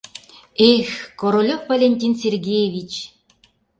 [0.71, 2.93] Эх, Королёв Валентин Сергеевич!